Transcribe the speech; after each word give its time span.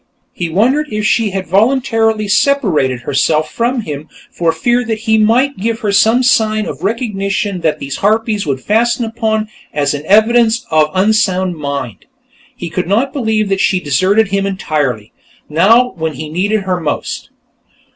He 0.33 0.49
wondered 0.49 0.87
if 0.91 1.05
she 1.05 1.29
had 1.29 1.45
voluntarily 1.45 2.27
separated 2.27 3.01
herself 3.01 3.51
from 3.51 3.81
him 3.81 4.09
for 4.31 4.51
fear 4.51 4.83
he 4.83 5.19
might 5.19 5.57
give 5.59 5.81
her 5.81 5.91
some 5.91 6.23
sign 6.23 6.65
of 6.65 6.81
recognition 6.81 7.61
that 7.61 7.77
these 7.77 7.97
harpies 7.97 8.43
would 8.47 8.61
fasten 8.61 9.05
upon 9.05 9.47
as 9.71 9.93
an 9.93 10.03
evidence 10.07 10.65
of 10.71 10.87
unsound 10.95 11.55
mind. 11.55 12.05
He 12.55 12.67
could 12.67 12.87
not 12.87 13.13
believe 13.13 13.47
that 13.49 13.61
she 13.61 13.77
had 13.77 13.83
deserted 13.85 14.29
him 14.29 14.47
entirely, 14.47 15.13
now 15.47 15.91
when 15.91 16.13
he 16.13 16.29
needed 16.29 16.61
her 16.63 16.79
most.... 16.79 17.29